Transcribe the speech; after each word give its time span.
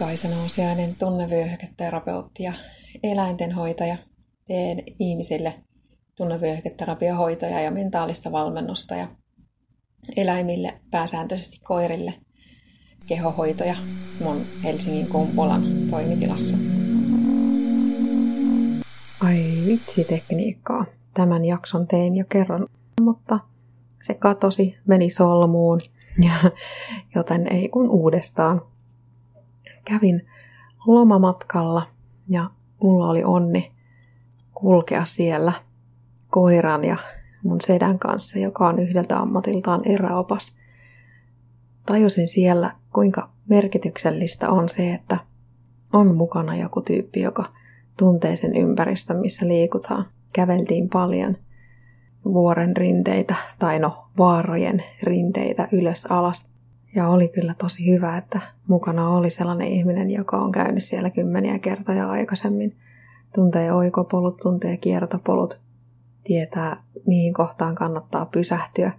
Kaisa 0.00 0.28
Nousiainen, 0.28 0.96
tunnevyöhyketerapeutti 0.98 2.42
ja 2.42 2.52
eläintenhoitaja. 3.02 3.96
Teen 4.46 4.82
ihmisille 4.98 5.54
tunnevyöhyketerapiohoitoja 6.14 7.60
ja 7.60 7.70
mentaalista 7.70 8.32
valmennusta 8.32 8.94
ja 8.94 9.08
eläimille, 10.16 10.80
pääsääntöisesti 10.90 11.60
koirille, 11.64 12.14
kehohoitoja 13.06 13.74
mun 14.24 14.36
Helsingin 14.64 15.06
Kumpulan 15.06 15.62
toimitilassa. 15.90 16.56
Ai 19.20 19.44
vitsi 19.66 20.04
tekniikkaa. 20.04 20.84
Tämän 21.14 21.44
jakson 21.44 21.86
tein 21.86 22.16
jo 22.16 22.24
kerran, 22.28 22.66
mutta 23.00 23.38
se 24.02 24.14
katosi, 24.14 24.76
meni 24.86 25.10
solmuun, 25.10 25.80
ja, 26.22 26.50
joten 27.16 27.52
ei 27.52 27.68
kun 27.68 27.90
uudestaan 27.90 28.62
kävin 29.90 30.26
lomamatkalla 30.86 31.82
ja 32.28 32.50
mulla 32.82 33.08
oli 33.08 33.24
onni 33.24 33.72
kulkea 34.54 35.04
siellä 35.04 35.52
koiran 36.30 36.84
ja 36.84 36.96
mun 37.44 37.60
sedän 37.60 37.98
kanssa, 37.98 38.38
joka 38.38 38.68
on 38.68 38.78
yhdeltä 38.78 39.18
ammatiltaan 39.18 39.82
eräopas. 39.84 40.56
Tajusin 41.86 42.26
siellä, 42.26 42.72
kuinka 42.92 43.30
merkityksellistä 43.48 44.50
on 44.50 44.68
se, 44.68 44.94
että 44.94 45.18
on 45.92 46.16
mukana 46.16 46.56
joku 46.56 46.80
tyyppi, 46.80 47.20
joka 47.20 47.44
tuntee 47.96 48.36
sen 48.36 48.56
ympäristön, 48.56 49.16
missä 49.16 49.48
liikutaan. 49.48 50.06
Käveltiin 50.32 50.88
paljon 50.88 51.36
vuoren 52.24 52.76
rinteitä, 52.76 53.34
tai 53.58 53.78
no 53.78 54.08
vaarojen 54.18 54.84
rinteitä 55.02 55.68
ylös 55.72 56.06
alas. 56.06 56.50
Ja 56.94 57.08
oli 57.08 57.28
kyllä 57.28 57.54
tosi 57.58 57.92
hyvä, 57.92 58.18
että 58.18 58.40
mukana 58.68 59.08
oli 59.08 59.30
sellainen 59.30 59.68
ihminen, 59.68 60.10
joka 60.10 60.36
on 60.36 60.52
käynyt 60.52 60.84
siellä 60.84 61.10
kymmeniä 61.10 61.58
kertoja 61.58 62.10
aikaisemmin. 62.10 62.76
Tuntee 63.34 63.72
oikopolut, 63.72 64.36
tuntee 64.36 64.76
kiertopolut, 64.76 65.60
tietää 66.24 66.82
mihin 67.06 67.34
kohtaan 67.34 67.74
kannattaa 67.74 68.26
pysähtyä 68.26 68.92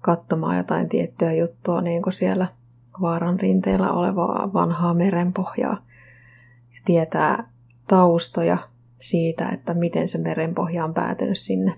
katsomaan 0.00 0.56
jotain 0.56 0.88
tiettyä 0.88 1.32
juttua, 1.32 1.82
niin 1.82 2.02
kuin 2.02 2.12
siellä 2.12 2.46
vaaran 3.00 3.40
rinteellä 3.40 3.92
olevaa 3.92 4.52
vanhaa 4.52 4.94
merenpohjaa. 4.94 5.76
Ja 6.74 6.80
tietää 6.84 7.50
taustoja 7.88 8.58
siitä, 8.98 9.48
että 9.48 9.74
miten 9.74 10.08
se 10.08 10.18
merenpohja 10.18 10.84
on 10.84 10.94
päätynyt 10.94 11.38
sinne 11.38 11.74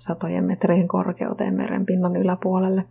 satojen 0.00 0.44
metrien 0.44 0.88
korkeuteen 0.88 1.54
merenpinnan 1.54 2.16
yläpuolelle 2.16 2.84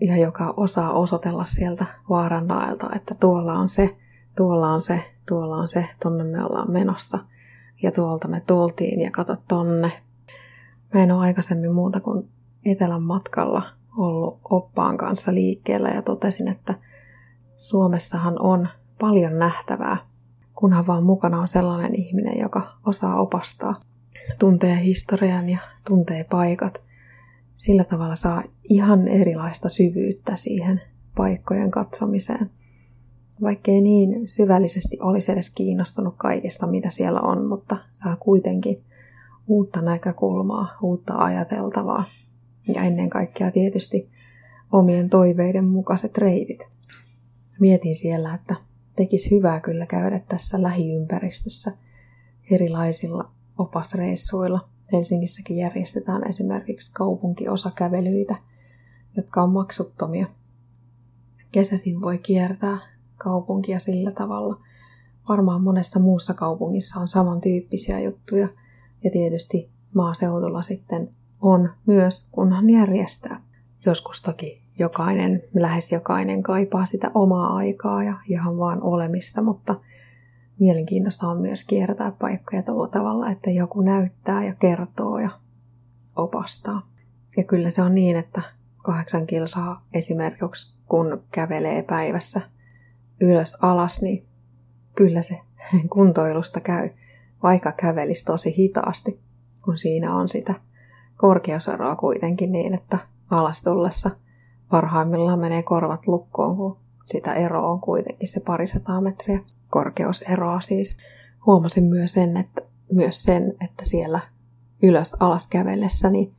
ja 0.00 0.16
joka 0.16 0.54
osaa 0.56 0.92
osoitella 0.92 1.44
sieltä 1.44 1.86
vaaran 2.08 2.46
naelta, 2.46 2.90
että 2.96 3.14
tuolla 3.20 3.52
on 3.52 3.68
se, 3.68 3.96
tuolla 4.36 4.72
on 4.72 4.80
se, 4.80 5.04
tuolla 5.28 5.56
on 5.56 5.68
se, 5.68 5.86
tonne 6.02 6.24
me 6.24 6.44
ollaan 6.44 6.70
menossa. 6.70 7.18
Ja 7.82 7.92
tuolta 7.92 8.28
me 8.28 8.42
tultiin 8.46 9.00
ja 9.00 9.10
kato 9.10 9.36
tonne. 9.48 9.92
Mä 10.94 11.02
en 11.02 11.12
ole 11.12 11.26
aikaisemmin 11.26 11.72
muuta 11.72 12.00
kuin 12.00 12.28
etelän 12.64 13.02
matkalla 13.02 13.62
ollut 13.96 14.40
oppaan 14.50 14.96
kanssa 14.96 15.34
liikkeellä 15.34 15.88
ja 15.88 16.02
totesin, 16.02 16.48
että 16.48 16.74
Suomessahan 17.56 18.40
on 18.40 18.68
paljon 19.00 19.38
nähtävää, 19.38 19.96
kunhan 20.54 20.86
vaan 20.86 21.04
mukana 21.04 21.40
on 21.40 21.48
sellainen 21.48 21.94
ihminen, 21.94 22.38
joka 22.38 22.62
osaa 22.86 23.20
opastaa, 23.20 23.74
tuntee 24.38 24.82
historian 24.82 25.48
ja 25.48 25.58
tuntee 25.84 26.24
paikat– 26.24 26.80
sillä 27.64 27.84
tavalla 27.84 28.16
saa 28.16 28.42
ihan 28.64 29.08
erilaista 29.08 29.68
syvyyttä 29.68 30.36
siihen 30.36 30.80
paikkojen 31.16 31.70
katsomiseen. 31.70 32.50
Vaikkei 33.42 33.80
niin 33.80 34.28
syvällisesti 34.28 34.98
olisi 35.00 35.32
edes 35.32 35.50
kiinnostunut 35.50 36.14
kaikesta, 36.16 36.66
mitä 36.66 36.90
siellä 36.90 37.20
on, 37.20 37.46
mutta 37.46 37.76
saa 37.94 38.16
kuitenkin 38.16 38.82
uutta 39.46 39.82
näkökulmaa, 39.82 40.66
uutta 40.82 41.14
ajateltavaa 41.14 42.04
ja 42.74 42.82
ennen 42.82 43.10
kaikkea 43.10 43.50
tietysti 43.50 44.10
omien 44.72 45.10
toiveiden 45.10 45.64
mukaiset 45.64 46.18
reitit. 46.18 46.68
Mietin 47.60 47.96
siellä, 47.96 48.34
että 48.34 48.54
tekisi 48.96 49.30
hyvää 49.30 49.60
kyllä 49.60 49.86
käydä 49.86 50.20
tässä 50.28 50.62
lähiympäristössä 50.62 51.72
erilaisilla 52.50 53.30
opasreissuilla– 53.58 54.68
Helsingissäkin 54.92 55.56
järjestetään 55.56 56.30
esimerkiksi 56.30 56.92
kaupunkiosakävelyitä, 56.92 58.34
jotka 59.16 59.42
on 59.42 59.50
maksuttomia. 59.50 60.26
Kesäsin 61.52 62.00
voi 62.00 62.18
kiertää 62.18 62.78
kaupunkia 63.16 63.78
sillä 63.78 64.10
tavalla. 64.10 64.60
Varmaan 65.28 65.62
monessa 65.62 66.00
muussa 66.00 66.34
kaupungissa 66.34 67.00
on 67.00 67.08
samantyyppisiä 67.08 68.00
juttuja 68.00 68.48
ja 69.04 69.10
tietysti 69.10 69.70
maaseudulla 69.94 70.62
sitten 70.62 71.10
on 71.40 71.70
myös, 71.86 72.28
kunhan 72.32 72.70
järjestää. 72.70 73.42
Joskus 73.86 74.22
toki 74.22 74.62
jokainen, 74.78 75.42
lähes 75.54 75.92
jokainen 75.92 76.42
kaipaa 76.42 76.86
sitä 76.86 77.10
omaa 77.14 77.54
aikaa 77.56 78.04
ja 78.04 78.16
ihan 78.28 78.58
vaan 78.58 78.82
olemista, 78.82 79.42
mutta 79.42 79.80
mielenkiintoista 80.60 81.28
on 81.28 81.40
myös 81.40 81.64
kiertää 81.64 82.12
paikkoja 82.12 82.62
tuolla 82.62 82.88
tavalla, 82.88 83.30
että 83.30 83.50
joku 83.50 83.80
näyttää 83.80 84.44
ja 84.44 84.54
kertoo 84.54 85.18
ja 85.18 85.28
opastaa. 86.16 86.88
Ja 87.36 87.44
kyllä 87.44 87.70
se 87.70 87.82
on 87.82 87.94
niin, 87.94 88.16
että 88.16 88.42
kahdeksan 88.82 89.26
kilsaa 89.26 89.86
esimerkiksi 89.94 90.76
kun 90.88 91.22
kävelee 91.30 91.82
päivässä 91.82 92.40
ylös 93.20 93.58
alas, 93.62 94.02
niin 94.02 94.26
kyllä 94.96 95.22
se 95.22 95.40
kuntoilusta 95.94 96.60
käy, 96.60 96.90
vaikka 97.42 97.72
kävelisi 97.72 98.24
tosi 98.24 98.56
hitaasti, 98.56 99.20
kun 99.64 99.76
siinä 99.76 100.14
on 100.14 100.28
sitä 100.28 100.54
korkeuseroa 101.16 101.96
kuitenkin 101.96 102.52
niin, 102.52 102.74
että 102.74 102.98
alas 103.30 103.62
tullessa 103.62 104.10
parhaimmillaan 104.70 105.38
menee 105.38 105.62
korvat 105.62 106.06
lukkoon, 106.06 106.56
kun 106.56 106.83
sitä 107.04 107.34
eroa 107.34 107.70
on 107.70 107.80
kuitenkin 107.80 108.28
se 108.28 108.40
parisataa 108.40 109.00
metriä 109.00 109.40
korkeuseroa 109.70 110.60
siis. 110.60 110.96
Huomasin 111.46 111.84
myös 111.84 112.12
sen, 112.12 112.36
että, 112.36 112.62
myös 112.92 113.22
sen, 113.22 113.54
että 113.64 113.84
siellä 113.84 114.20
ylös 114.82 115.16
alas 115.20 115.46
kävellessä 115.46 116.10
niin 116.10 116.34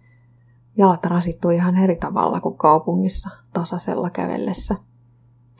jalat 0.78 1.06
rasittuu 1.06 1.52
ihan 1.52 1.78
eri 1.78 1.96
tavalla 1.96 2.42
kuin 2.42 2.58
kaupungissa 2.58 3.30
tasaisella 3.54 4.10
kävellessä. 4.10 4.76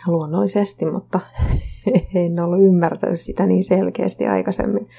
Luonnollisesti, 0.08 0.86
mutta 0.86 1.20
en 2.16 2.40
ollut 2.40 2.64
ymmärtänyt 2.64 3.22
sitä 3.22 3.46
niin 3.46 3.64
selkeästi 3.64 4.28
aikaisemmin, 4.28 4.90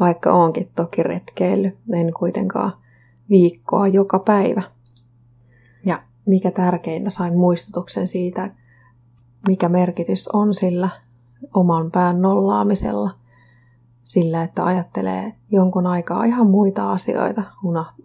vaikka 0.00 0.32
onkin 0.32 0.70
toki 0.76 1.02
retkeily. 1.02 1.76
En 1.92 2.12
kuitenkaan 2.18 2.72
viikkoa 3.30 3.88
joka 3.88 4.18
päivä. 4.18 4.62
Ja 5.86 6.02
mikä 6.26 6.50
tärkeintä, 6.50 7.10
sain 7.10 7.36
muistutuksen 7.36 8.08
siitä, 8.08 8.50
mikä 9.48 9.68
merkitys 9.68 10.28
on 10.28 10.54
sillä 10.54 10.88
oman 11.54 11.90
pään 11.90 12.22
nollaamisella, 12.22 13.10
sillä 14.02 14.42
että 14.42 14.64
ajattelee 14.64 15.32
jonkun 15.50 15.86
aikaa 15.86 16.24
ihan 16.24 16.50
muita 16.50 16.92
asioita, 16.92 17.42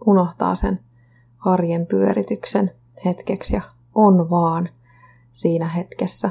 unohtaa 0.06 0.54
sen 0.54 0.80
arjen 1.38 1.86
pyörityksen 1.86 2.70
hetkeksi 3.04 3.56
ja 3.56 3.62
on 3.94 4.30
vaan 4.30 4.68
siinä 5.32 5.68
hetkessä. 5.68 6.30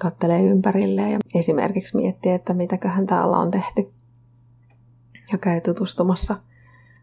Kattelee 0.00 0.42
ympärilleen 0.42 1.12
ja 1.12 1.18
esimerkiksi 1.34 1.96
miettii, 1.96 2.32
että 2.32 2.54
mitäköhän 2.54 3.06
täällä 3.06 3.36
on 3.36 3.50
tehty. 3.50 3.92
Ja 5.32 5.38
käy 5.38 5.60
tutustumassa 5.60 6.36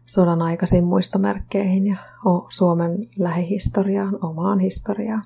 sodan 0.06 0.42
aikaisiin 0.42 0.84
muistomerkkeihin 0.84 1.86
ja 1.86 1.96
Suomen 2.48 3.08
lähihistoriaan, 3.18 4.18
omaan 4.24 4.58
historiaan. 4.58 5.22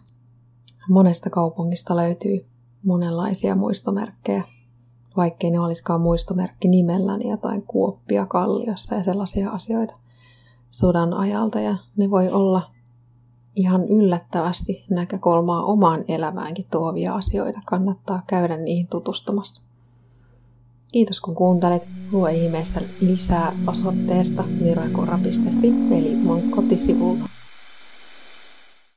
Monesta 0.88 1.30
kaupungista 1.30 1.96
löytyy 1.96 2.46
monenlaisia 2.84 3.54
muistomerkkejä, 3.54 4.42
vaikkei 5.16 5.50
ne 5.50 5.60
olisikaan 5.60 6.00
muistomerkki 6.00 6.68
nimellä, 6.68 7.16
niin 7.16 7.30
jotain 7.30 7.62
kuoppia 7.62 8.26
kalliossa 8.26 8.94
ja 8.94 9.04
sellaisia 9.04 9.50
asioita 9.50 9.94
sodan 10.70 11.14
ajalta. 11.14 11.60
Ja 11.60 11.76
ne 11.96 12.10
voi 12.10 12.28
olla 12.30 12.70
ihan 13.56 13.84
yllättävästi 13.84 14.84
näkökulmaa 14.90 15.64
omaan 15.64 16.04
elämäänkin 16.08 16.66
tuovia 16.70 17.14
asioita. 17.14 17.60
Kannattaa 17.64 18.22
käydä 18.26 18.56
niihin 18.56 18.86
tutustumassa. 18.88 19.62
Kiitos 20.92 21.20
kun 21.20 21.34
kuuntelit. 21.34 21.88
Lue 22.12 22.32
ihmeessä 22.32 22.80
lisää 23.00 23.52
osoitteesta 23.66 24.44
mirakora.fi 24.60 25.74
eli 25.90 26.16
mun 26.16 26.42
kotisivulta. 26.50 27.35